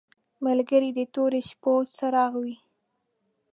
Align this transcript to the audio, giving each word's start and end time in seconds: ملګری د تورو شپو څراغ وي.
ملګری 0.45 0.89
د 0.97 0.99
تورو 1.13 1.39
شپو 1.47 1.73
څراغ 1.97 2.33
وي. 2.43 2.55